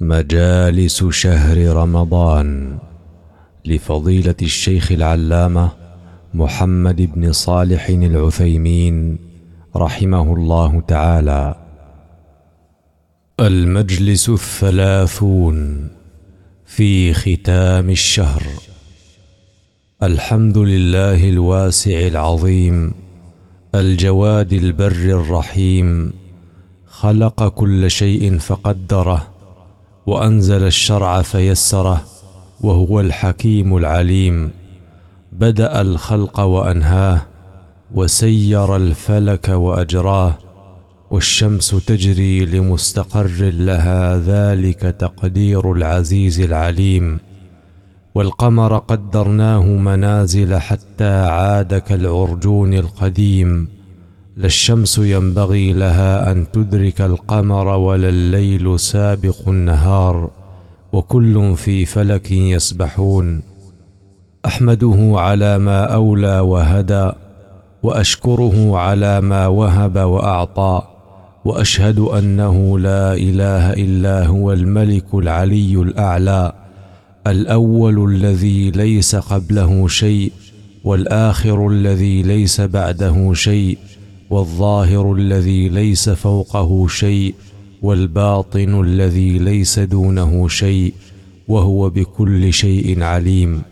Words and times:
مجالس 0.00 1.04
شهر 1.04 1.76
رمضان 1.76 2.78
لفضيلة 3.64 4.34
الشيخ 4.42 4.92
العلامة 4.92 5.70
محمد 6.34 6.96
بن 7.14 7.32
صالح 7.32 7.88
العثيمين 7.88 9.18
رحمه 9.76 10.34
الله 10.34 10.80
تعالى. 10.80 11.54
المجلس 13.40 14.28
الثلاثون 14.28 15.88
في 16.66 17.14
ختام 17.14 17.90
الشهر. 17.90 18.42
الحمد 20.02 20.58
لله 20.58 21.28
الواسع 21.28 22.06
العظيم 22.06 22.94
الجواد 23.74 24.52
البر 24.52 25.20
الرحيم 25.20 26.12
خلق 26.86 27.48
كل 27.48 27.90
شيء 27.90 28.38
فقدره 28.38 29.35
وأنزل 30.06 30.62
الشرع 30.62 31.22
فيسره 31.22 32.04
وهو 32.60 33.00
الحكيم 33.00 33.76
العليم. 33.76 34.50
بدأ 35.32 35.80
الخلق 35.80 36.40
وأنهاه 36.40 37.22
وسير 37.94 38.76
الفلك 38.76 39.48
وأجراه 39.48 40.38
والشمس 41.10 41.70
تجري 41.70 42.44
لمستقر 42.44 43.50
لها 43.50 44.18
ذلك 44.18 44.80
تقدير 44.80 45.72
العزيز 45.72 46.40
العليم. 46.40 47.18
والقمر 48.14 48.78
قدرناه 48.78 49.62
منازل 49.62 50.56
حتى 50.56 51.14
عاد 51.24 51.74
كالعرجون 51.74 52.74
القديم. 52.74 53.75
لا 54.36 54.46
الشمس 54.46 54.98
ينبغي 54.98 55.72
لها 55.72 56.32
أن 56.32 56.46
تدرك 56.52 57.00
القمر 57.00 57.68
ولا 57.68 58.08
الليل 58.08 58.80
سابق 58.80 59.48
النهار 59.48 60.30
وكل 60.92 61.56
في 61.56 61.84
فلك 61.84 62.30
يسبحون. 62.30 63.42
أحمده 64.46 65.12
على 65.14 65.58
ما 65.58 65.84
أولى 65.84 66.40
وهدى 66.40 67.10
وأشكره 67.82 68.78
على 68.78 69.20
ما 69.20 69.46
وهب 69.46 69.96
وأعطى 69.96 70.82
وأشهد 71.44 71.98
أنه 71.98 72.78
لا 72.78 73.14
إله 73.14 73.72
إلا 73.72 74.26
هو 74.26 74.52
الملك 74.52 75.14
العلي 75.14 75.74
الأعلى 75.74 76.52
الأول 77.26 78.14
الذي 78.14 78.70
ليس 78.70 79.16
قبله 79.16 79.88
شيء 79.88 80.32
والآخر 80.84 81.68
الذي 81.68 82.22
ليس 82.22 82.60
بعده 82.60 83.32
شيء. 83.34 83.78
والظاهر 84.30 85.12
الذي 85.12 85.68
ليس 85.68 86.08
فوقه 86.08 86.88
شيء 86.88 87.34
والباطن 87.82 88.80
الذي 88.80 89.38
ليس 89.38 89.78
دونه 89.78 90.48
شيء 90.48 90.94
وهو 91.48 91.90
بكل 91.90 92.52
شيء 92.52 93.02
عليم. 93.02 93.62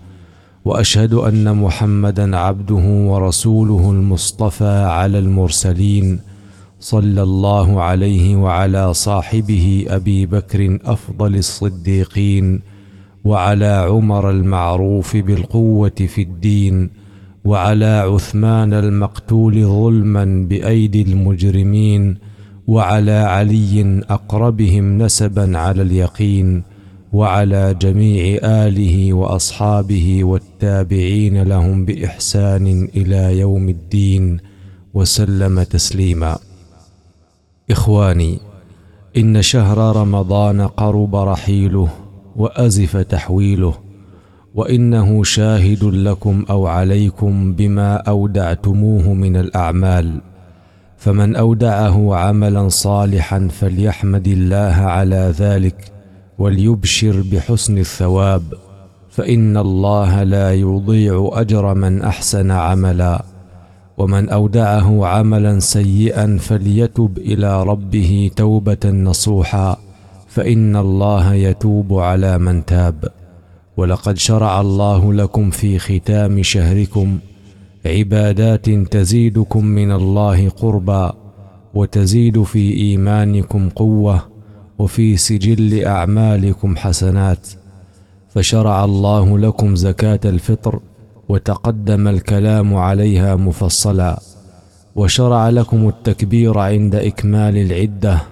وأشهد 0.65 1.15
أن 1.15 1.57
محمدا 1.57 2.37
عبده 2.37 2.85
ورسوله 3.11 3.91
المصطفى 3.91 4.85
على 4.85 5.19
المرسلين 5.19 6.21
صلى 6.81 7.23
الله 7.23 7.83
عليه 7.83 8.37
وعلى 8.37 8.95
صاحبه 8.95 9.85
أبي 9.89 10.27
بكر 10.27 10.79
أفضل 10.85 11.37
الصديقين 11.37 12.61
وعلى 13.25 13.87
عمر 13.89 14.31
المعروف 14.31 15.17
بالقوة 15.17 16.09
في 16.09 16.23
الدين 16.23 16.91
وعلى 17.45 17.85
عثمان 17.85 18.73
المقتول 18.73 19.65
ظلما 19.65 20.47
بأيدي 20.49 21.03
المجرمين 21.03 22.19
وعلى 22.67 23.13
علي 23.13 24.03
أقربهم 24.11 24.99
نسبا 24.99 25.59
على 25.59 25.83
اليقين 25.83 26.63
وعلى 27.13 27.75
جميع 27.75 28.39
آله 28.43 29.13
وأصحابه 29.13 30.25
والتابعين 30.25 31.43
لهم 31.43 31.85
بإحسان 31.85 32.89
إلى 32.97 33.39
يوم 33.39 33.69
الدين 33.69 34.39
وسلم 34.95 35.63
تسليما. 35.63 36.39
إخواني 37.71 38.39
إن 39.17 39.43
شهر 39.43 39.97
رمضان 39.97 40.61
قرب 40.61 41.17
رحيله 41.17 41.89
وأزف 42.37 42.97
تحويله 42.97 43.84
وإنه 44.55 45.25
شاهد 45.25 45.85
لكم 45.85 46.45
أو 46.51 46.67
عليكم 46.67 47.53
بما 47.53 47.97
أودعتموه 47.97 49.15
من 49.15 49.37
الأعمال. 49.37 50.21
فمن 50.97 51.37
أودعه 51.37 52.15
عملا 52.17 52.69
صالحا 52.69 53.49
فليحمد 53.53 54.29
الله 54.29 54.75
على 54.75 55.33
ذلك 55.39 55.93
وليبشر 56.39 57.25
بحسن 57.33 57.79
الثواب. 57.79 58.43
فإن 59.11 59.57
الله 59.57 60.23
لا 60.23 60.55
يضيع 60.55 61.31
أجر 61.33 61.75
من 61.75 62.03
أحسن 62.03 62.51
عملا. 62.51 63.25
ومن 63.99 64.29
أودعه 64.29 65.07
عملا 65.07 65.59
سيئا 65.59 66.37
فليتب 66.41 67.19
إلى 67.19 67.63
ربه 67.63 68.31
توبة 68.37 68.91
نصوحا. 68.91 69.77
فإن 70.29 70.77
الله 70.77 71.35
يتوب 71.35 71.99
على 71.99 72.39
من 72.39 72.65
تاب. 72.65 73.24
ولقد 73.77 74.19
شرع 74.19 74.61
الله 74.61 75.13
لكم 75.13 75.51
في 75.51 75.79
ختام 75.79 76.43
شهركم 76.43 77.19
عبادات 77.87 78.71
تزيدكم 78.71 79.65
من 79.67 79.93
الله 79.93 80.49
قربا 80.49 81.15
وتزيد 81.75 82.43
في 82.43 82.77
إيمانكم 82.77 83.69
قوة 83.69 84.23
وفي 84.79 85.17
سجل 85.17 85.85
أعمالكم 85.85 86.77
حسنات. 86.77 87.49
فشرع 88.35 88.85
الله 88.85 89.39
لكم 89.39 89.77
زكاة 89.77 90.21
الفطر 90.25 90.81
وتقدم 91.29 92.09
الكلام 92.09 92.75
عليها 92.75 93.37
مفصلا. 93.37 94.21
وشرع 94.97 95.49
لكم 95.49 95.89
التكبير 95.89 96.59
عند 96.59 96.95
إكمال 96.95 97.57
العدة 97.57 98.23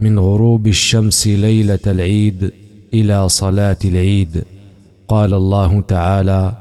من 0.00 0.18
غروب 0.18 0.66
الشمس 0.66 1.26
ليلة 1.26 1.78
العيد 1.86 2.52
إلى 2.94 3.28
صلاة 3.28 3.76
العيد. 3.84 4.44
قال 5.08 5.34
الله 5.34 5.80
تعالى 5.80 6.52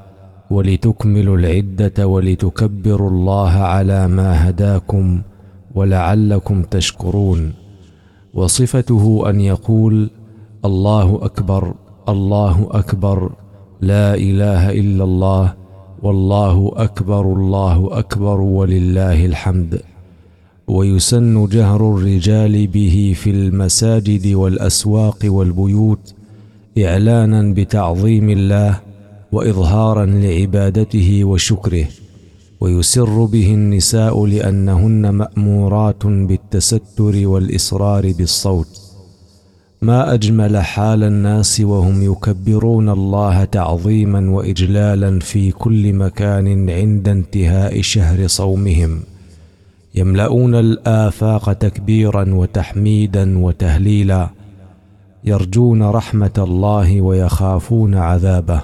ولتكملوا 0.51 1.37
العدة 1.37 2.07
ولتكبروا 2.07 3.09
الله 3.09 3.49
على 3.49 4.07
ما 4.07 4.49
هداكم 4.49 5.21
ولعلكم 5.75 6.63
تشكرون. 6.63 7.53
وصفته 8.33 9.29
أن 9.29 9.39
يقول 9.41 10.09
الله 10.65 11.19
أكبر 11.21 11.73
الله 12.09 12.67
أكبر 12.71 13.31
لا 13.81 14.15
إله 14.15 14.71
إلا 14.71 15.03
الله 15.03 15.53
والله 16.03 16.71
أكبر 16.75 17.33
الله 17.33 17.89
أكبر 17.91 18.41
ولله 18.41 19.25
الحمد. 19.25 19.81
ويسن 20.67 21.47
جهر 21.47 21.97
الرجال 21.97 22.67
به 22.67 23.15
في 23.15 23.29
المساجد 23.29 24.33
والأسواق 24.33 25.17
والبيوت 25.25 26.13
إعلانا 26.77 27.53
بتعظيم 27.53 28.29
الله 28.29 28.79
وإظهارا 29.31 30.05
لعبادته 30.05 31.23
وشكره. 31.23 31.87
ويسر 32.61 33.25
به 33.25 33.53
النساء 33.53 34.25
لأنهن 34.25 35.09
مأمورات 35.09 36.05
بالتستر 36.05 37.27
والإصرار 37.27 38.11
بالصوت. 38.11 38.81
ما 39.81 40.13
أجمل 40.13 40.57
حال 40.57 41.03
الناس 41.03 41.61
وهم 41.61 42.03
يكبرون 42.11 42.89
الله 42.89 43.43
تعظيما 43.43 44.31
وإجلالا 44.31 45.19
في 45.19 45.51
كل 45.51 45.93
مكان 45.93 46.69
عند 46.69 47.07
انتهاء 47.07 47.81
شهر 47.81 48.27
صومهم. 48.27 48.99
يملؤون 49.95 50.55
الآفاق 50.55 51.53
تكبيرا 51.53 52.33
وتحميدا 52.33 53.39
وتهليلا 53.39 54.29
يرجون 55.23 55.83
رحمة 55.83 56.31
الله 56.37 57.01
ويخافون 57.01 57.95
عذابه. 57.95 58.61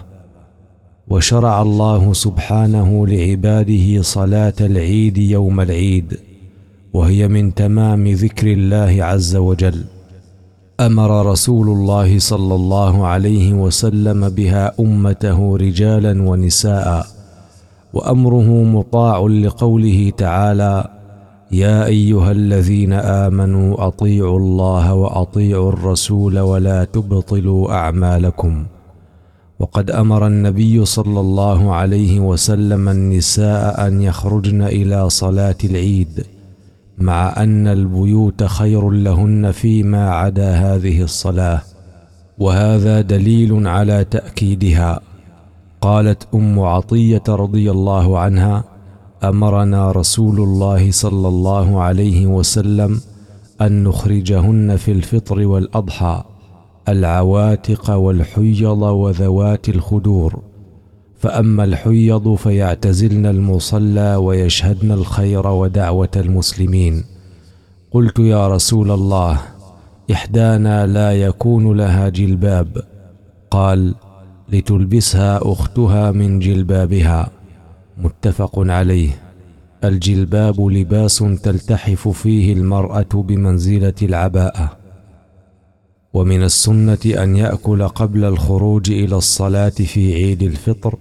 وشرع 1.08 1.62
الله 1.62 2.14
سبحانه 2.14 3.08
لعباده 3.08 4.02
صلاة 4.02 4.54
العيد 4.62 5.18
يوم 5.18 5.62
العيد 5.62 6.20
وهي 6.94 7.28
من 7.28 7.54
تمام 7.54 8.08
ذكر 8.08 8.48
الله 8.48 9.04
عز 9.04 9.36
وجل. 9.36 9.84
أمر 10.80 11.32
رسول 11.32 11.70
الله 11.70 12.20
صلى 12.20 12.56
الله 12.56 13.08
عليه 13.08 13.54
وسلم 13.54 14.30
بها 14.30 14.74
أمته 14.80 15.58
رجالا 15.58 16.24
ونساء 16.30 17.08
وأمره 17.94 18.64
مطاع 18.64 19.20
لقوله 19.20 20.12
تعالى 20.18 21.01
يا 21.52 21.86
أيها 21.86 22.32
الذين 22.32 22.94
آمنوا 22.94 23.88
أطيعوا 23.88 24.40
الله 24.40 24.94
وأطيعوا 24.94 25.70
الرسول 25.72 26.40
ولا 26.40 26.84
تبطلوا 26.84 27.72
أعمالكم. 27.72 28.66
وقد 29.60 29.92
أمر 29.92 30.28
النبي 30.28 30.86
صلى 30.86 31.20
الله 31.20 31.74
عليه 31.74 32.20
وسلم 32.20 32.90
النساء 32.90 33.88
أن 33.88 34.02
يخرجن 34.02 34.62
إلى 34.62 35.10
صلاة 35.10 35.56
العيد 35.64 36.26
مع 36.98 37.34
أن 37.38 37.68
البيوت 37.68 38.44
خير 38.44 38.90
لهن 38.90 39.52
فيما 39.52 40.10
عدا 40.12 40.52
هذه 40.52 41.02
الصلاة 41.02 41.62
وهذا 42.40 43.02
دليل 43.02 43.68
على 43.68 44.04
تأكيدها. 44.04 45.00
قالت 45.82 46.28
أم 46.34 46.60
عطية 46.60 47.24
رضي 47.30 47.72
الله 47.72 48.20
عنها 48.20 48.71
أمرنا 49.24 49.92
رسول 49.92 50.40
الله 50.40 50.92
صلى 50.92 51.28
الله 51.28 51.82
عليه 51.82 52.28
وسلم 52.28 53.02
أن 53.62 53.84
نخرجهن 53.84 54.76
في 54.76 54.92
الفطر 54.92 55.48
والأضحى 55.48 56.24
العواتق 56.90 57.92
والحيض 57.92 58.82
وذوات 58.82 59.70
الخدور. 59.70 60.40
فأما 61.20 61.64
الحيض 61.64 62.36
فيعتزلن 62.36 63.26
المصلى 63.26 64.16
ويشهدن 64.16 64.92
الخير 64.92 65.48
ودعوة 65.48 66.10
المسلمين. 66.16 67.04
قلت 67.92 68.20
يا 68.20 68.48
رسول 68.48 68.92
الله 68.92 69.42
إحدانا 70.12 70.88
لا 70.88 71.12
يكون 71.14 71.78
لها 71.78 72.10
جلباب. 72.10 72.68
قال 73.52 73.96
لتلبسها 74.50 75.40
أختها 75.44 76.12
من 76.12 76.40
جلبابها. 76.40 77.41
متفق 78.02 78.60
عليه. 78.60 79.10
الجلباب 79.84 80.62
لباس 80.62 81.18
تلتحف 81.18 82.08
فيه 82.08 82.54
المرأة 82.54 83.08
بمنزلة 83.14 83.94
العباءه 84.02 84.78
ومن 86.14 86.44
السنة 86.44 87.00
أن 87.06 87.36
يأكل 87.36 87.88
قبل 87.88 88.24
الخروج 88.26 88.92
إلى 88.92 89.16
الصلاة 89.16 89.70
في 89.70 90.14
عيد 90.14 90.44
الفطر 90.44 90.96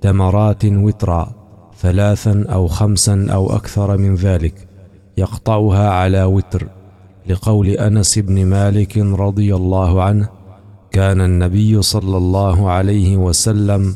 تمرات 0.00 0.64
وترا 0.64 1.34
ثلاثا 1.78 2.44
أو 2.48 2.66
خمسا 2.66 3.26
أو 3.30 3.56
أكثر 3.56 3.96
من 3.96 4.14
ذلك 4.14 4.54
يقطعها 5.18 5.88
على 5.90 6.24
وتر. 6.24 6.68
لقول 7.28 7.68
أنس 7.68 8.18
بن 8.18 8.46
مالك 8.46 8.98
رضي 8.98 9.54
الله 9.54 10.02
عنه 10.02 10.28
كان 10.90 11.20
النبي 11.20 11.82
صلى 11.82 12.16
الله 12.16 12.70
عليه 12.70 13.16
وسلم 13.16 13.94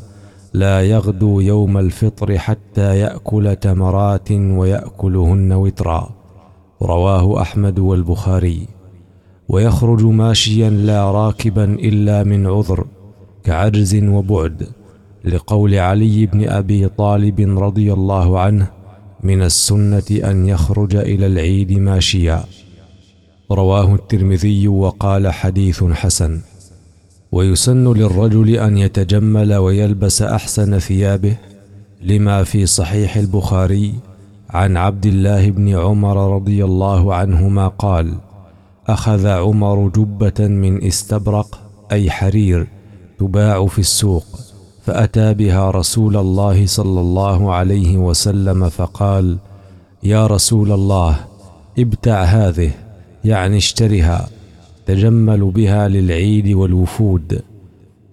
لا 0.53 0.81
يغدو 0.81 1.39
يوم 1.39 1.77
الفطر 1.77 2.37
حتى 2.37 2.99
يأكل 2.99 3.55
تمرات 3.55 4.31
ويأكلهن 4.31 5.53
وترا. 5.53 6.09
رواه 6.81 7.41
أحمد 7.41 7.79
والبخاري. 7.79 8.67
ويخرج 9.49 10.03
ماشيا 10.03 10.69
لا 10.69 11.11
راكبا 11.11 11.63
إلا 11.63 12.23
من 12.23 12.47
عذر 12.47 12.85
كعجز 13.43 13.95
وبعد 13.95 14.67
لقول 15.25 15.75
علي 15.75 16.25
بن 16.25 16.49
أبي 16.49 16.87
طالب 16.87 17.59
رضي 17.59 17.93
الله 17.93 18.39
عنه 18.39 18.67
من 19.23 19.41
السنة 19.41 20.09
أن 20.11 20.47
يخرج 20.47 20.95
إلى 20.95 21.25
العيد 21.27 21.71
ماشيا. 21.71 22.43
رواه 23.51 23.95
الترمذي 23.95 24.67
وقال 24.67 25.33
حديث 25.33 25.83
حسن. 25.83 26.41
ويسن 27.31 27.93
للرجل 27.93 28.49
أن 28.49 28.77
يتجمل 28.77 29.53
ويلبس 29.53 30.21
أحسن 30.21 30.79
ثيابه 30.79 31.35
لما 32.01 32.43
في 32.43 32.65
صحيح 32.65 33.17
البخاري 33.17 33.93
عن 34.49 34.77
عبد 34.77 35.05
الله 35.05 35.49
بن 35.49 35.69
عمر 35.77 36.35
رضي 36.35 36.65
الله 36.65 37.15
عنهما 37.15 37.67
قال 37.67 38.13
أخذ 38.87 39.27
عمر 39.27 39.87
جبة 39.87 40.47
من 40.47 40.83
استبرق 40.83 41.59
أي 41.91 42.11
حرير 42.11 42.67
تباع 43.19 43.65
في 43.65 43.79
السوق 43.79 44.25
فأتى 44.85 45.33
بها 45.33 45.71
رسول 45.71 46.17
الله 46.17 46.65
صلى 46.65 47.01
الله 47.01 47.53
عليه 47.53 47.97
وسلم 47.97 48.69
فقال 48.69 49.37
يا 50.03 50.27
رسول 50.27 50.71
الله 50.71 51.19
ابتع 51.79 52.23
هذه 52.23 52.71
يعني 53.25 53.57
اشترها. 53.57 54.29
تجمل 54.91 55.51
بها 55.51 55.87
للعيد 55.87 56.47
والوفود. 56.47 57.41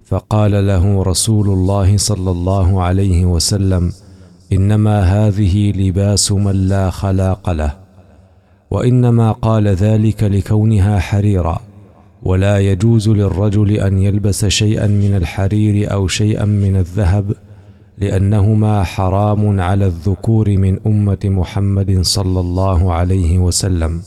فقال 0.04 0.66
له 0.66 1.02
رسول 1.02 1.48
الله 1.48 1.96
صلى 1.96 2.30
الله 2.30 2.82
عليه 2.82 3.24
وسلم 3.24 3.92
إنما 4.52 4.96
هذه 5.02 5.72
لباس 5.72 6.32
من 6.32 6.68
لا 6.68 6.90
خلاق 6.90 7.50
له 7.50 7.72
وإنما 8.70 9.32
قال 9.32 9.68
ذلك 9.68 10.22
لكونها 10.22 10.98
حريرا 10.98 11.60
ولا 12.22 12.58
يجوز 12.58 13.08
للرجل 13.08 13.70
أن 13.72 13.98
يلبس 13.98 14.46
شيئا 14.46 14.86
من 14.86 15.16
الحرير 15.16 15.92
أو 15.92 16.08
شيئا 16.08 16.44
من 16.44 16.76
الذهب 16.76 17.32
لأنهما 17.98 18.84
حرام 18.84 19.60
على 19.60 19.86
الذكور 19.86 20.56
من 20.56 20.78
أمة 20.86 21.18
محمد 21.24 22.00
صلى 22.02 22.40
الله 22.40 22.92
عليه 22.92 23.38
وسلم. 23.38 24.02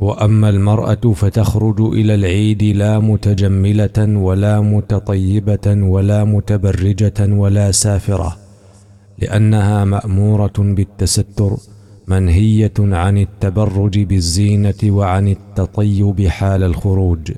وأما 0.00 0.48
المرأة 0.48 1.12
فتخرج 1.14 1.80
إلى 1.80 2.14
العيد 2.14 2.62
لا 2.62 2.98
متجملة 2.98 3.98
ولا 3.98 4.60
متطيبة 4.60 5.66
ولا 5.66 6.24
متبرجة 6.24 7.20
ولا 7.20 7.70
سافرة 7.70 8.36
لأنها 9.18 9.84
مأمورة 9.84 10.52
بالتستر 10.58 11.56
منهية 12.08 12.72
عن 12.78 13.18
التبرج 13.18 13.98
بالزينة 13.98 14.74
وعن 14.84 15.28
التطيب 15.28 16.26
حال 16.26 16.62
الخروج. 16.62 17.32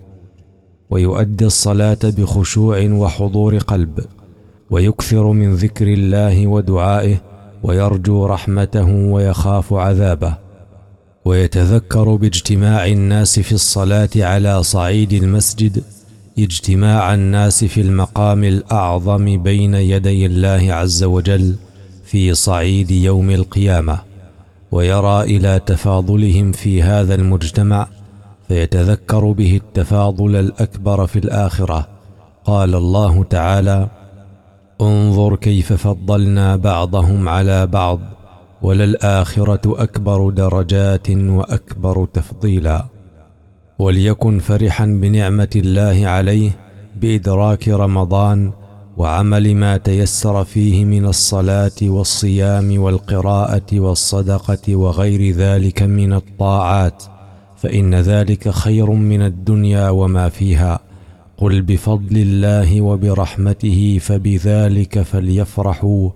ويؤدي 0.91 1.47
الصلاة 1.47 1.99
بخشوع 2.05 2.91
وحضور 2.91 3.59
قلب 3.59 4.01
ويكثر 4.71 5.33
من 5.33 5.55
ذكر 5.55 5.87
الله 5.87 6.47
ودعائه 6.47 7.17
ويرجو 7.63 8.27
رحمته 8.27 8.89
ويخاف 8.95 9.73
عذابه. 9.73 10.52
ويتذكر 11.25 12.15
باجتماع 12.15 12.87
الناس 12.87 13.41
في 13.41 13.53
الصلاة 13.53 14.09
على 14.17 14.63
صعيد 14.63 15.13
المسجد 15.13 15.83
اجتماع 16.39 17.15
الناس 17.15 17.65
في 17.65 17.81
المقام 17.81 18.45
الأعظم 18.45 19.43
بين 19.43 19.75
يدي 19.75 20.27
الله 20.27 20.75
عز 20.75 21.05
وجل 21.05 21.57
في 22.05 22.35
صعيد 22.35 22.91
يوم 22.91 23.31
القيامة. 23.31 23.99
ويرى 24.73 25.23
إلى 25.23 25.61
تفاضلهم 25.67 26.53
في 26.53 26.83
هذا 26.83 27.15
المجتمع 27.15 27.89
فيتذكر 28.49 29.33
به 29.33 29.57
التفاضل 29.57 30.37
الأكبر 30.37 31.07
في 31.07 31.19
الآخرة. 31.19 31.89
قال 32.45 32.75
الله 32.75 33.25
تعالى 33.25 33.89
انظر 34.81 35.37
كيف 35.37 35.73
فضلنا 35.73 36.57
بعضهم 36.57 37.29
على 37.29 37.67
بعض 37.67 38.01
وللآخرة 38.63 39.83
أكبر 39.83 40.31
درجات 40.31 41.11
وأكبر 41.11 42.07
تفضيلا. 42.13 42.85
وليكن 43.79 44.39
فرحا 44.39 44.87
بنعمة 44.87 45.49
الله 45.57 46.07
عليه 46.07 46.51
بإدراك 47.01 47.69
رمضان 47.69 48.53
وعمل 48.97 49.55
ما 49.55 49.77
تيسر 49.77 50.45
فيه 50.45 50.85
من 50.85 51.07
الصلاة 51.07 51.79
والصيام 51.83 52.81
والقراءة 52.81 53.81
والصدقة 53.81 54.77
وغير 54.77 55.35
ذلك 55.35 55.83
من 55.83 56.13
الطاعات 56.13 57.03
فإن 57.57 57.95
ذلك 57.95 58.49
خير 58.49 58.91
من 58.91 59.23
الدنيا 59.23 59.91
وما 59.91 60.29
فيها. 60.29 60.81
قل 61.37 61.63
بفضل 61.63 62.17
الله 62.17 62.81
وبرحمته 62.81 63.99
فبذلك 64.01 65.03
فليفرحوا 65.03 66.11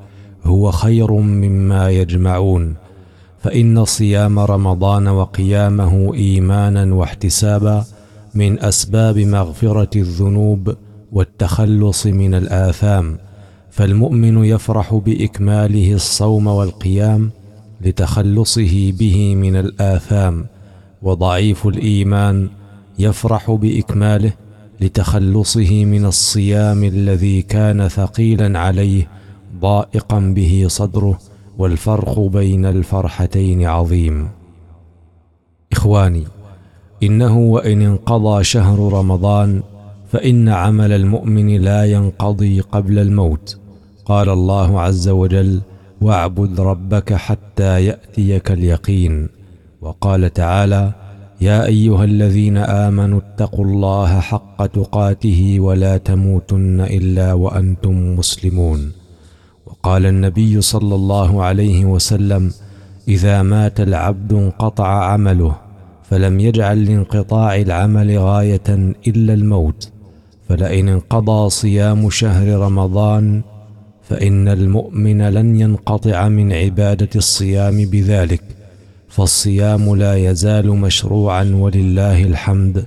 هو 0.47 0.71
خير 0.71 1.13
مما 1.13 1.91
يجمعون 1.91 2.75
فإن 3.39 3.85
صيام 3.85 4.39
رمضان 4.39 5.09
وقيامه 5.09 6.15
إيمانا 6.15 6.95
واحتسابا 6.95 7.85
من 8.35 8.61
أسباب 8.61 9.19
مغفرة 9.19 9.91
الذنوب 9.97 10.75
والتخلص 11.13 12.07
من 12.07 12.35
الآثام 12.35 13.19
فالمؤمن 13.71 14.45
يفرح 14.45 14.95
بإكماله 14.95 15.93
الصوم 15.93 16.47
والقيام 16.47 17.31
لتخلصه 17.81 18.93
به 18.99 19.35
من 19.35 19.57
الآثام 19.57 20.47
وضعيف 21.03 21.67
الإيمان 21.67 22.49
يفرح 22.99 23.51
بإكماله 23.51 24.33
لتخلصه 24.81 25.85
من 25.85 26.05
الصيام 26.05 26.85
الذي 26.85 27.43
كان 27.43 27.89
ثقيلا 27.89 28.59
عليه 28.59 29.09
ضائقا 29.61 30.21
به 30.21 30.65
صدره 30.69 31.19
والفرق 31.59 32.21
بين 32.21 32.65
الفرحتين 32.67 33.65
عظيم. 33.65 34.29
إخواني 35.73 36.25
إنه 37.03 37.39
وإن 37.39 37.83
انقضى 37.83 38.45
شهر 38.45 38.93
رمضان 38.93 39.63
فإن 40.13 40.49
عمل 40.49 40.93
المؤمن 40.93 41.57
لا 41.57 41.85
ينقضي 41.85 42.61
قبل 42.61 42.99
الموت. 42.99 43.59
قال 44.05 44.29
الله 44.29 44.81
عز 44.81 45.09
وجل 45.09 45.61
واعبد 46.01 46.61
ربك 46.61 47.13
حتى 47.15 47.85
يأتيك 47.85 48.51
اليقين 48.51 49.29
وقال 49.81 50.33
تعالى 50.33 50.93
يا 51.41 51.67
أيها 51.67 52.05
الذين 52.05 52.57
آمنوا 52.57 53.19
اتقوا 53.19 53.65
الله 53.65 54.21
حق 54.21 54.67
تقاته 54.67 55.57
ولا 55.61 55.97
تموتن 55.97 56.81
إلا 56.81 57.33
وأنتم 57.33 58.17
مسلمون 58.19 58.93
وقال 59.87 60.07
النبي 60.07 60.61
صلى 60.61 60.95
الله 60.95 61.43
عليه 61.43 61.85
وسلم 61.85 62.53
إذا 63.09 63.43
مات 63.43 63.81
العبد 63.81 64.33
انقطع 64.33 64.89
عمله 65.05 65.57
فلم 66.11 66.41
يجعل 66.41 66.85
لانقطاع 66.85 67.57
العمل 67.57 68.19
غاية 68.19 68.69
إلا 69.07 69.35
الموت 69.35 69.91
فلئن 70.49 70.89
انقضى 70.89 71.51
صيام 71.51 72.11
شهر 72.11 72.49
رمضان 72.59 73.43
فإن 74.03 74.49
المؤمن 74.49 75.23
لن 75.23 75.61
ينقطع 75.61 76.29
من 76.29 76.53
عبادة 76.53 77.11
الصيام 77.17 77.77
بذلك 77.85 78.43
فالصيام 79.09 79.97
لا 79.97 80.15
يزال 80.17 80.69
مشروعا 80.69 81.45
ولله 81.55 82.23
الحمد 82.25 82.87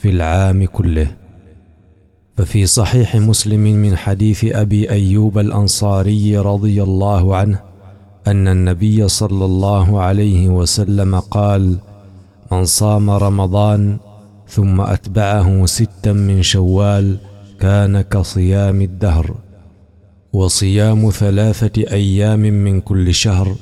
في 0.00 0.10
العام 0.10 0.64
كله. 0.64 1.23
ففي 2.36 2.66
صحيح 2.66 3.16
مسلم 3.16 3.60
من 3.60 3.96
حديث 3.96 4.44
أبي 4.44 4.90
أيوب 4.90 5.38
الأنصاري 5.38 6.38
رضي 6.38 6.82
الله 6.82 7.36
عنه 7.36 7.60
أن 8.26 8.48
النبي 8.48 9.08
صلى 9.08 9.44
الله 9.44 10.00
عليه 10.00 10.48
وسلم 10.48 11.18
قال 11.20 11.76
من 12.52 12.64
صام 12.64 13.10
رمضان 13.10 13.98
ثم 14.48 14.80
أتبعه 14.80 15.66
ستا 15.66 16.12
من 16.12 16.42
شوال 16.42 17.16
كان 17.60 18.00
كصيام 18.00 18.80
الدهر 18.82 19.34
وصيام 20.32 21.10
ثلاثة 21.10 21.82
أيام 21.92 22.40
من 22.40 22.80
كل 22.80 23.14
شهر 23.14 23.54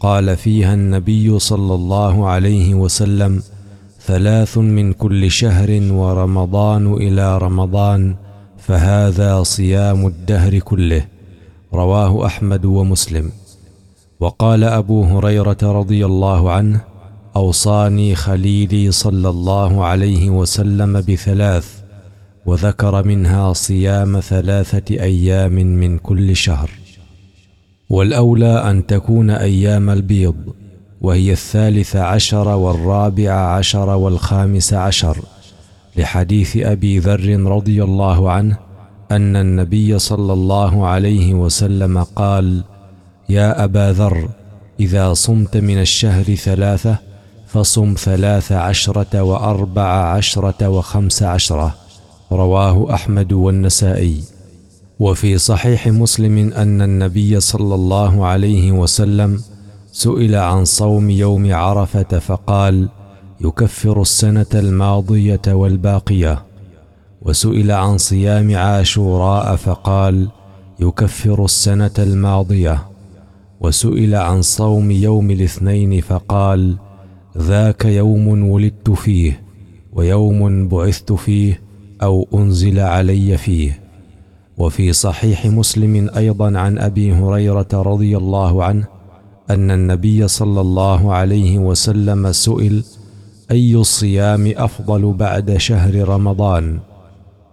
قال 0.00 0.36
فيها 0.36 0.74
النبي 0.74 1.38
صلى 1.38 1.74
الله 1.74 2.28
عليه 2.28 2.74
وسلم 2.74 3.42
ثلاث 4.06 4.58
من 4.58 4.92
كل 4.92 5.30
شهر 5.30 5.80
ورمضان 5.92 6.92
إلى 6.92 7.38
رمضان 7.38 8.14
فهذا 8.58 9.42
صيام 9.42 10.06
الدهر 10.06 10.58
كله. 10.58 11.04
رواه 11.74 12.26
أحمد 12.26 12.64
ومسلم. 12.64 13.32
وقال 14.20 14.64
أبو 14.64 15.04
هريرة 15.04 15.56
رضي 15.62 16.06
الله 16.06 16.50
عنه 16.50 16.80
أوصاني 17.36 18.14
خليلي 18.14 18.90
صلى 18.90 19.28
الله 19.28 19.84
عليه 19.84 20.30
وسلم 20.30 21.00
بثلاث 21.00 21.68
وذكر 22.46 23.06
منها 23.06 23.52
صيام 23.52 24.20
ثلاثة 24.20 24.94
أيام 25.02 25.54
من 25.54 25.98
كل 25.98 26.36
شهر. 26.36 26.70
والأولى 27.90 28.70
أن 28.70 28.86
تكون 28.86 29.30
أيام 29.30 29.90
البيض. 29.90 30.63
وهي 31.04 31.32
الثالث 31.32 31.96
عشر 31.96 32.48
والرابع 32.48 33.32
عشر 33.32 33.88
والخامس 33.88 34.74
عشر 34.74 35.18
لحديث 35.96 36.56
أبي 36.56 36.98
ذر 36.98 37.40
رضي 37.40 37.84
الله 37.84 38.30
عنه 38.30 38.56
أن 39.10 39.36
النبي 39.36 39.98
صلى 39.98 40.32
الله 40.32 40.86
عليه 40.86 41.34
وسلم 41.34 42.02
قال 42.02 42.64
يا 43.28 43.64
أبا 43.64 43.92
ذر 43.92 44.28
إذا 44.80 45.14
صمت 45.14 45.56
من 45.56 45.80
الشهر 45.80 46.34
ثلاثة 46.34 46.98
فصم 47.46 47.94
ثلاث 47.98 48.52
عشرة 48.52 49.22
وأربع 49.22 49.88
عشرة 50.16 50.68
وخمس 50.68 51.22
عشره 51.22 51.74
رواه 52.32 52.94
أحمد 52.94 53.32
والنسائي. 53.32 54.20
وفي 55.00 55.38
صحيح 55.38 55.88
مسلم 55.88 56.52
أن 56.52 56.82
النبي 56.82 57.40
صلى 57.40 57.74
الله 57.74 58.26
عليه 58.26 58.72
وسلم 58.72 59.42
سئل 59.96 60.34
عن 60.34 60.64
صوم 60.64 61.10
يوم 61.10 61.54
عرفة 61.54 62.18
فقال 62.18 62.88
يكفر 63.40 64.02
السنة 64.02 64.46
الماضية 64.54 65.40
والباقية. 65.48 66.44
وسئل 67.22 67.70
عن 67.70 67.98
صيام 67.98 68.56
عاشوراء 68.56 69.56
فقال 69.56 70.28
يكفر 70.80 71.44
السنة 71.44 71.90
الماضية. 71.98 72.86
وسئل 73.60 74.14
عن 74.14 74.42
صوم 74.42 74.90
يوم 74.90 75.30
الاثنين 75.30 76.00
فقال 76.00 76.76
ذاك 77.38 77.84
يوم 77.84 78.48
ولدت 78.50 78.90
فيه 78.90 79.42
ويوم 79.92 80.68
بعثت 80.68 81.12
فيه 81.12 81.60
أو 82.02 82.28
أنزل 82.34 82.80
علي 82.80 83.36
فيه. 83.36 83.80
وفي 84.58 84.92
صحيح 84.92 85.46
مسلم 85.46 86.10
أيضا 86.16 86.58
عن 86.58 86.78
أبي 86.78 87.12
هريرة 87.12 87.68
رضي 87.72 88.16
الله 88.16 88.64
عنه 88.64 88.94
أن 89.50 89.70
النبي 89.70 90.28
صلى 90.28 90.60
الله 90.60 91.12
عليه 91.12 91.58
وسلم 91.58 92.32
سئل 92.32 92.84
أي 93.50 93.74
الصيام 93.76 94.52
أفضل 94.56 95.12
بعد 95.12 95.56
شهر 95.56 96.08
رمضان؟ 96.08 96.78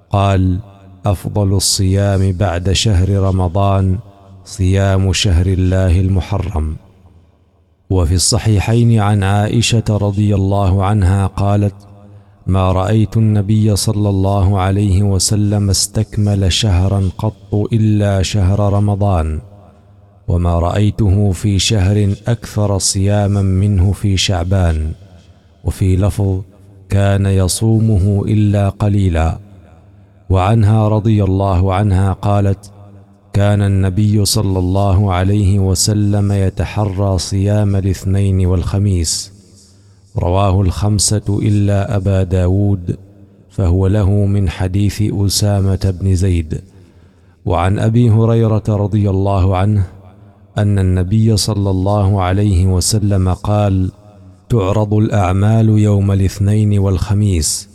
قال 0.10 0.60
أفضل 1.05 1.53
الصيام 1.53 2.31
بعد 2.31 2.71
شهر 2.71 3.10
رمضان 3.10 3.98
صيام 4.45 5.13
شهر 5.13 5.45
الله 5.45 6.00
المحرم. 6.00 6.75
وفي 7.89 8.13
الصحيحين 8.13 9.00
عن 9.00 9.24
عائشة 9.24 9.83
رضي 9.89 10.36
الله 10.36 10.86
عنها 10.86 11.27
قالت 11.27 11.75
ما 12.48 12.71
رأيت 12.71 13.17
النبي 13.17 13.75
صلى 13.75 14.10
الله 14.10 14.60
عليه 14.60 15.03
وسلم 15.03 15.69
استكمل 15.69 16.51
شهرا 16.51 17.10
قط 17.17 17.53
إلا 17.74 18.21
شهر 18.21 18.74
رمضان. 18.74 19.41
وما 20.28 20.60
رأيته 20.60 21.32
في 21.32 21.60
شهر 21.60 22.13
أكثر 22.28 22.78
صياما 22.78 23.42
منه 23.42 23.92
في 23.92 24.18
شعبان 24.18 24.92
وفي 25.63 25.96
لفظ 25.98 26.42
كان 26.90 27.25
يصومه 27.25 28.24
إلا 28.28 28.70
قليلا. 28.70 29.38
وعنها 30.30 30.88
رضي 30.88 31.24
الله 31.24 31.74
عنها 31.74 32.13
قالت 32.13 32.72
كان 33.34 33.62
النبي 33.62 34.25
صلى 34.25 34.60
الله 34.60 35.13
عليه 35.13 35.60
وسلم 35.60 36.32
يتحرى 36.32 37.18
صيام 37.18 37.75
الاثنين 37.75 38.46
والخميس. 38.46 39.34
رواه 40.18 40.62
الخمسة 40.62 41.40
إلا 41.42 41.96
أبا 41.96 42.24
داود 42.24 42.98
فهو 43.50 43.88
له 43.88 44.10
من 44.10 44.50
حديث 44.50 45.04
أسامة 45.12 45.94
بن 46.01 46.16
زيد. 46.16 46.62
وعن 47.46 47.80
أبي 47.80 48.10
هريرة 48.10 48.63
رضي 48.70 49.10
الله 49.10 49.58
عنه 49.58 49.84
أن 50.58 50.79
النبي 50.79 51.38
صلى 51.38 51.70
الله 51.70 52.22
عليه 52.22 52.65
وسلم 52.65 53.34
قال 53.34 53.91
تعرض 54.50 54.93
الأعمال 54.93 55.70
يوم 55.70 56.12
الاثنين 56.12 56.79
والخميس 56.79 57.70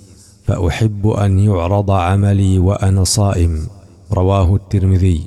فأحب 0.45 1.07
أن 1.07 1.39
يعرض 1.39 1.91
عملي 1.91 2.59
وأنا 2.59 3.05
صائم. 3.05 3.67
رواه 4.13 4.55
الترمذي. 4.55 5.21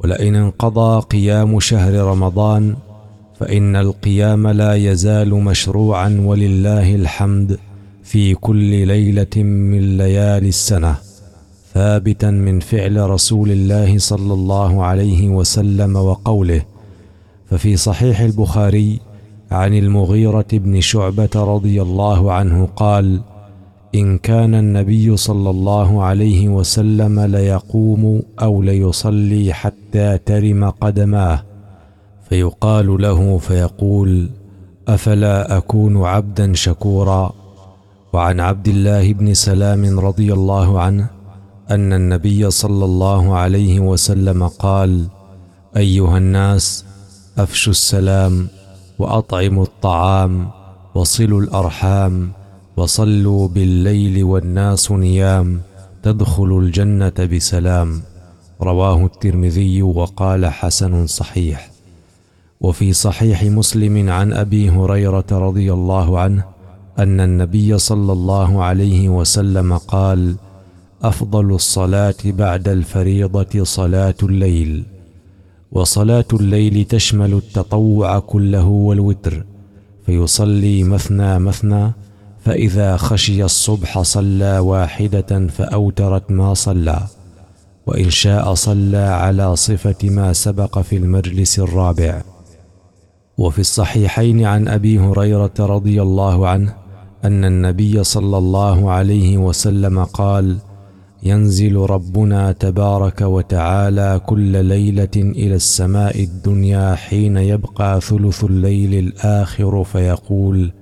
ولئن 0.00 0.34
انقضى 0.34 1.00
قيام 1.00 1.60
شهر 1.60 1.94
رمضان 1.94 2.76
فإن 3.40 3.76
القيام 3.76 4.48
لا 4.48 4.74
يزال 4.74 5.34
مشروعا 5.34 6.20
ولله 6.24 6.94
الحمد 6.94 7.58
في 8.02 8.34
كل 8.34 8.86
ليلة 8.86 9.42
من 9.42 9.96
ليالي 9.98 10.48
السنة. 10.48 11.05
ثابتا 11.76 12.30
من 12.30 12.60
فعل 12.60 13.10
رسول 13.10 13.50
الله 13.50 13.98
صلى 13.98 14.32
الله 14.32 14.84
عليه 14.84 15.28
وسلم 15.28 15.96
وقوله 15.96 16.62
ففي 17.50 17.76
صحيح 17.76 18.20
البخاري 18.20 19.00
عن 19.50 19.74
المغيرة 19.74 20.46
بن 20.52 20.80
شعبة 20.80 21.28
رضي 21.34 21.82
الله 21.82 22.32
عنه 22.32 22.68
قال 22.76 23.20
إن 23.94 24.18
كان 24.18 24.54
النبي 24.54 25.16
صلى 25.16 25.50
الله 25.50 26.02
عليه 26.02 26.48
وسلم 26.48 27.20
ليقوم 27.20 28.22
أو 28.42 28.62
ليصلي 28.62 29.52
حتى 29.52 30.18
ترم 30.18 30.70
قدماه 30.70 31.42
فيقال 32.28 33.02
له 33.02 33.38
فيقول 33.38 34.30
أفلا 34.88 35.56
أكون 35.56 36.04
عبدا 36.04 36.54
شكورا؟ 36.54 37.32
وعن 38.12 38.40
عبد 38.40 38.68
الله 38.68 39.12
بن 39.12 39.34
سلام 39.34 40.00
رضي 40.00 40.32
الله 40.32 40.80
عنه 40.80 41.15
أن 41.70 41.92
النبي 41.92 42.50
صلى 42.50 42.84
الله 42.84 43.36
عليه 43.36 43.80
وسلم 43.80 44.48
قال 44.48 45.06
أيها 45.76 46.18
الناس 46.18 46.84
أفشوا 47.38 47.72
السلام 47.72 48.48
وأطعموا 48.98 49.64
الطعام 49.64 50.50
وصلوا 50.94 51.40
الأرحام 51.40 52.32
وصلوا 52.76 53.48
بالليل 53.48 54.24
والناس 54.24 54.92
نيام 54.92 55.60
تدخلوا 56.02 56.60
الجنة 56.60 57.12
بسلام. 57.32 58.02
رواه 58.62 59.04
الترمذي 59.04 59.82
وقال 59.82 60.46
حسن 60.46 61.06
صحيح. 61.06 61.70
وفي 62.60 62.92
صحيح 62.92 63.42
مسلم 63.42 64.10
عن 64.10 64.32
أبي 64.32 64.70
هريرة 64.70 65.26
رضي 65.32 65.72
الله 65.72 66.20
عنه 66.20 66.44
أن 66.98 67.20
النبي 67.20 67.78
صلى 67.78 68.12
الله 68.12 68.64
عليه 68.64 69.08
وسلم 69.08 69.76
قال 69.76 70.36
أفضل 71.08 71.54
الصلاة 71.54 72.14
بعد 72.24 72.68
الفريضة 72.68 73.64
صلاة 73.64 74.14
الليل. 74.22 74.84
وصلاة 75.72 76.24
الليل 76.32 76.84
تشمل 76.84 77.32
التطوع 77.32 78.18
كله 78.18 78.64
والوتر 78.64 79.44
فيصلي 80.06 80.82
مثنى 80.82 81.38
مثنى 81.38 81.92
فإذا 82.44 82.96
خشي 82.96 83.44
الصبح 83.44 84.02
صلى 84.02 84.58
واحدة 84.58 85.46
فأوترت 85.46 86.30
ما 86.30 86.54
صلى. 86.54 87.02
وإن 87.86 88.10
شاء 88.10 88.54
صلى 88.54 88.96
على 88.96 89.56
صفة 89.56 90.10
ما 90.10 90.32
سبق 90.32 90.78
في 90.78 90.96
المجلس 90.96 91.58
الرابع. 91.58 92.22
وفي 93.38 93.58
الصحيحين 93.58 94.44
عن 94.44 94.68
أبي 94.68 94.98
هريرة 94.98 95.54
رضي 95.60 96.02
الله 96.02 96.48
عنه 96.48 96.74
أن 97.24 97.44
النبي 97.44 98.04
صلى 98.04 98.38
الله 98.38 98.90
عليه 98.90 99.38
وسلم 99.38 100.04
قال 100.04 100.56
ينزل 101.26 101.76
ربنا 101.76 102.52
تبارك 102.52 103.20
وتعالى 103.20 104.20
كل 104.26 104.64
ليلة 104.64 105.16
إلى 105.16 105.54
السماء 105.54 106.22
الدنيا 106.22 106.94
حين 106.94 107.36
يبقى 107.36 108.00
ثلث 108.00 108.44
الليل 108.44 108.94
الآخر 108.94 109.84
فيقول 109.84 110.72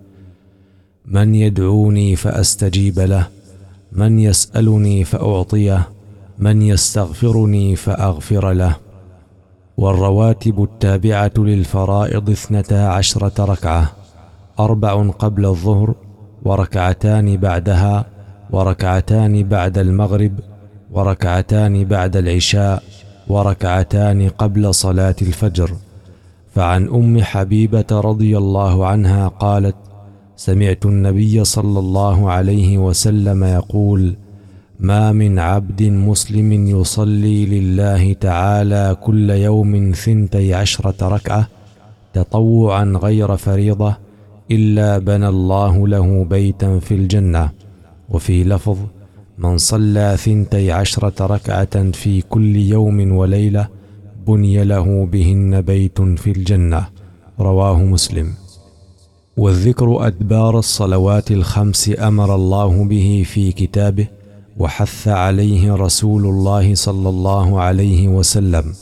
من 1.07 1.35
يدعوني 1.35 2.17
فأستجيب 2.17 2.99
له 3.01 3.29
من 3.93 4.19
يسألني 4.19 5.05
فأعطيه 5.05 5.89
من 6.39 6.63
يستغفرني 6.63 7.77
فأغفر 7.77 8.53
له. 8.53 8.77
والرواتب 9.77 10.63
التابعة 10.63 11.33
للفرائض 11.39 12.31
اثنتا 12.31 12.75
عشرة 12.75 13.45
ركعة 13.45 13.93
أربع 14.61 15.09
قبل 15.11 15.47
الظهر 15.47 15.95
وركعتان 16.45 17.37
بعدها 17.37 18.14
وركعتان 18.55 19.35
بعد 19.43 19.79
المغرب 19.79 20.33
وركعتان 20.93 21.85
بعد 21.85 22.17
العشاء 22.17 22.83
وركعتان 23.29 24.29
قبل 24.29 24.75
صلاة 24.75 25.17
الفجر. 25.23 25.71
فعن 26.55 26.89
أم 26.89 27.23
حبيبة 27.23 27.91
رضي 27.93 28.39
الله 28.39 28.87
عنها 28.87 29.29
قالت 29.29 29.77
سمعت 30.37 30.87
النبي 30.87 31.45
صلى 31.45 31.79
الله 31.79 32.31
عليه 32.31 32.79
وسلم 32.79 33.45
يقول 33.45 34.15
ما 34.81 35.13
من 35.13 35.39
عبد 35.39 35.83
مسلم 35.83 36.51
يصلي 36.67 37.47
لله 37.47 38.13
تعالى 38.13 38.97
كل 39.01 39.31
يوم 39.31 39.93
ثنتي 40.05 40.55
عشرة 40.55 41.09
ركعة 41.09 41.49
تطوعا 42.13 42.85
غير 42.85 43.37
فريضة 43.37 43.97
إلا 44.51 44.99
بنى 44.99 45.29
الله 45.29 45.89
له 45.89 46.25
بيتا 46.25 46.79
في 46.79 46.95
الجنة. 46.95 47.64
وفي 48.15 48.45
لفظ 48.45 48.79
من 49.39 49.59
صلى 49.59 50.17
ثنتي 50.19 50.73
عشرة 50.73 51.27
ركعة 51.27 51.91
في 51.91 52.23
كل 52.23 52.57
يوم 52.57 53.13
وليلة 53.13 53.69
بني 54.27 54.65
له 54.65 55.07
بهن 55.07 55.61
بيت 55.61 56.01
في 56.03 56.31
الجنة 56.31 56.87
رواه 57.41 57.83
مسلم. 57.83 58.35
والذكر 59.37 60.07
أدبار 60.07 60.59
الصلوات 60.59 61.31
الخمس 61.31 61.91
أمر 61.99 62.35
الله 62.35 62.85
به 62.85 63.25
في 63.27 63.53
كتابه 63.53 64.07
وحث 64.59 65.09
عليه 65.09 65.75
رسول 65.75 66.27
الله 66.27 66.75
صلى 66.75 67.09
الله 67.09 67.61
عليه 67.61 68.09
وسلم. 68.09 68.73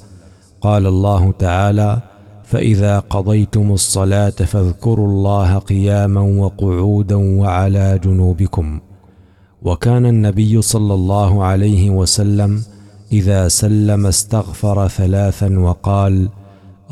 قال 0.61 0.87
الله 0.87 1.33
تعالى 1.39 2.01
فإذا 2.45 2.99
قضيتم 2.99 3.73
الصلاة 3.73 4.31
فاذكروا 4.31 5.09
الله 5.09 5.59
قياما 5.59 6.21
وقعودا 6.21 7.17
وعلى 7.17 8.01
جنوبكم 8.05 8.81
وكان 9.65 10.07
النبي 10.07 10.63
صلى 10.63 10.95
الله 10.95 11.45
عليه 11.45 11.91
وسلم 11.91 12.63
إذا 13.13 13.49
سلم 13.49 14.07
استغفر 14.07 14.89
ثلاثا 14.89 15.59
وقال 15.59 16.29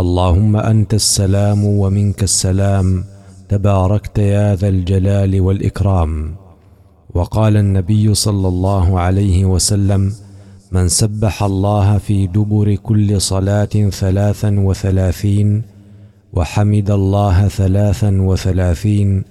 اللهم 0.01 0.57
أنت 0.57 0.95
السلام 0.95 1.65
ومنك 1.65 2.23
السلام 2.23 3.05
تباركت 3.49 4.19
يا 4.19 4.55
ذا 4.55 4.69
الجلال 4.69 5.41
والإكرام. 5.41 6.35
وقال 7.15 7.57
النبي 7.57 8.15
صلى 8.15 8.49
الله 8.49 9.01
عليه 9.01 9.45
وسلم 9.45 10.13
من 10.73 10.89
سبح 10.89 11.43
الله 11.43 11.99
في 11.99 12.27
دبر 12.27 12.75
كل 12.75 13.21
صلاة 13.21 13.91
ثلاثا 13.91 14.61
وثلاثين 14.61 15.63
وحمد 16.33 16.91
الله 16.91 17.49
ثلاثا 17.49 18.23
وثلاثين 18.23 19.25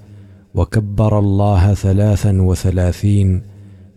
وكبر 0.56 1.20
الله 1.20 1.74
ثلاثا 1.74 2.42
وثلاثين 2.42 3.42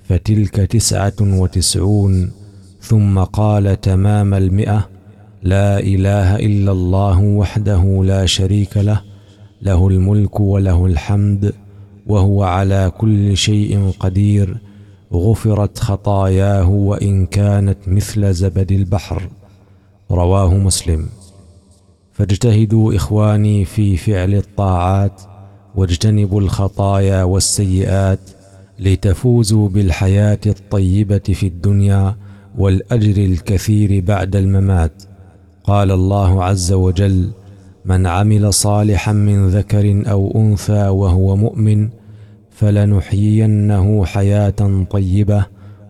فتلك 0.04 0.56
تسعة 0.56 1.12
وتسعون 1.21 2.32
ثم 2.80 3.18
قال 3.18 3.80
تمام 3.80 4.35
المئة 4.35 4.88
لا 5.42 5.79
إله 5.81 6.37
إلا 6.37 6.72
الله 6.72 7.20
وحده 7.20 8.03
لا 8.05 8.26
شريك 8.26 8.76
له 8.76 9.00
له 9.62 9.88
الملك 9.88 10.40
وله 10.40 10.87
الحمد 10.87 11.53
وهو 12.07 12.42
على 12.42 12.92
كل 12.98 13.37
شيء 13.37 13.90
قدير 14.00 14.59
غفرت 15.12 15.79
خطاياه 15.79 16.68
وإن 16.68 17.26
كانت 17.26 17.79
مثل 17.87 18.33
زبد 18.35 18.72
البحر. 18.72 19.29
رواه 20.11 20.55
مسلم. 20.55 21.07
فاجتهدوا 22.12 22.96
إخواني 22.96 23.64
في 23.64 23.96
فعل 23.96 24.35
الطاعات 24.35 25.22
واجتنبوا 25.76 26.40
الخطايا 26.40 27.22
والسيئات 27.22 28.18
لتفوزوا 28.78 29.68
بالحياة 29.68 30.38
الطيبة 30.46 31.18
في 31.18 31.46
الدنيا 31.46 32.16
والأجر 32.58 33.24
الكثير 33.24 34.00
بعد 34.00 34.37
الممات. 34.37 35.02
قال 35.64 35.90
الله 35.90 36.44
عز 36.44 36.72
وجل 36.72 37.30
من 37.85 38.06
عمل 38.06 38.54
صالحا 38.54 39.12
من 39.12 39.48
ذكر 39.48 40.02
أو 40.11 40.32
أنثى 40.37 40.88
وهو 40.88 41.37
مؤمن 41.37 41.88
فلنحيينه 42.50 44.04
حياة 44.04 44.85
طيبة 44.90 45.46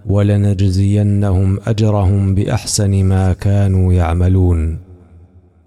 ولنجزينهم 0.07 1.59
أجرهم 1.67 2.35
بأحسن 2.35 3.05
ما 3.05 3.33
كانوا 3.33 3.93
يعملون. 3.93 4.79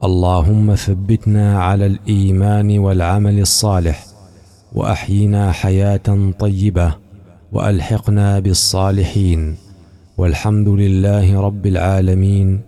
اللهم 0.06 0.76
ثبتنا 0.76 1.64
على 1.64 1.86
الإيمان 1.86 2.80
والعمل 2.80 3.40
الصالح 3.40 4.06
وأحينا 4.74 5.52
حياة 5.52 6.32
طيبة 6.40 6.96
وألحقنا 7.52 8.40
بالصالحين. 8.40 9.56
والحمد 10.18 10.70
لله 10.70 11.40
رب 11.42 11.66
العالمين 11.66 12.62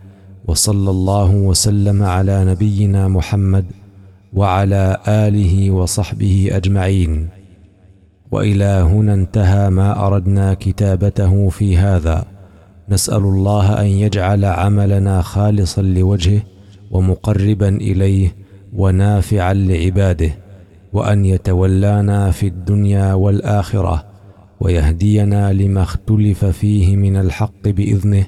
وصلى 0.48 0.90
الله 0.90 1.32
وسلم 1.36 2.04
على 2.04 2.46
نبينا 2.46 3.08
محمد 3.08 3.66
وعلى 4.34 4.98
آله 5.08 5.72
وصحبه 5.72 6.50
أجمعين. 6.52 7.30
والى 8.32 8.74
هنا 8.92 9.14
انتهى 9.14 9.70
ما 9.70 10.08
أردنا 10.08 10.54
كتابته 10.54 11.50
في 11.50 11.78
هذا. 11.78 12.26
نسأل 12.90 13.24
الله 13.34 13.82
أن 13.82 13.86
يجعل 13.86 14.46
عملنا 14.46 15.22
خالصا 15.22 15.82
لوجهه 15.82 16.42
ومقربا 16.92 17.70
إليه 17.70 18.36
ونافعا 18.74 19.54
لعباده 19.54 20.32
وأن 20.94 21.26
يتولانا 21.26 22.32
في 22.32 22.48
الدنيا 22.48 23.14
والآخرة 23.14 24.06
ويهدينا 24.60 25.54
لما 25.54 25.82
اختلف 25.82 26.46
فيه 26.46 26.96
من 26.96 27.16
الحق 27.16 27.64
بإذنه 27.68 28.26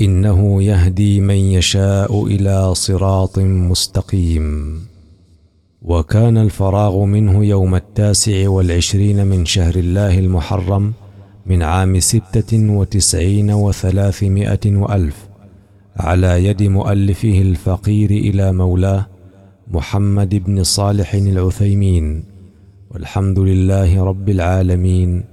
إنه 0.00 0.62
يهدي 0.62 1.20
من 1.20 1.34
يشاء 1.34 2.26
إلى 2.26 2.74
صراط 2.74 3.38
مستقيم. 3.38 4.78
وكان 5.82 6.38
الفراغ 6.38 7.04
منه 7.04 7.44
يوم 7.44 7.74
التاسع 7.74 8.48
والعشرين 8.48 9.26
من 9.26 9.44
شهر 9.46 9.74
الله 9.74 10.18
المحرم 10.18 10.92
من 11.46 11.62
عام 11.62 12.00
ستة 12.00 12.70
وتسعين 12.70 13.50
وثلاثمائة 13.50 14.76
وألف 14.76 15.27
على 15.98 16.44
يد 16.44 16.62
مؤلفه 16.62 17.40
الفقير 17.42 18.10
إلى 18.10 18.52
مولاه 18.52 19.06
محمد 19.70 20.34
بن 20.34 20.62
صالح 20.62 21.14
العثيمين 21.14 22.24
والحمد 22.90 23.38
لله 23.38 24.04
رب 24.04 24.28
العالمين 24.28 25.24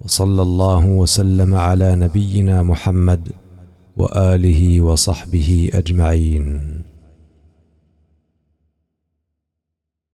وصلى 0.00 0.42
الله 0.42 0.86
وسلم 0.86 1.54
على 1.54 1.96
نبينا 1.96 2.62
محمد 2.62 3.28
وآله 3.96 4.80
وصحبه 4.80 5.70
أجمعين. 5.74 6.60